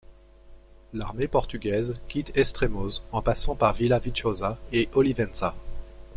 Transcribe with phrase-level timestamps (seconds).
[0.93, 5.53] L'armée portugaise quitte Estremoz, en passant par Vila Viçosa et Olivenza.